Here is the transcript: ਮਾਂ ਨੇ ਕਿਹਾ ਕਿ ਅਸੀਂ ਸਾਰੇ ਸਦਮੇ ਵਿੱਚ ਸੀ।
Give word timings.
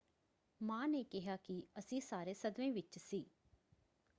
ਮਾਂ 0.61 0.87
ਨੇ 0.87 1.03
ਕਿਹਾ 1.03 1.35
ਕਿ 1.37 1.61
ਅਸੀਂ 1.79 2.01
ਸਾਰੇ 2.01 2.33
ਸਦਮੇ 2.33 2.69
ਵਿੱਚ 2.71 2.97
ਸੀ। 2.99 3.25